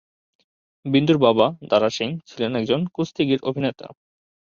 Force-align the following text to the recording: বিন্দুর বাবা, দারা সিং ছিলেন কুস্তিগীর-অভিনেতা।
বিন্দুর 0.85 1.17
বাবা, 1.17 1.45
দারা 1.69 1.89
সিং 1.89 2.09
ছিলেন 2.27 2.51
কুস্তিগীর-অভিনেতা। 2.95 3.87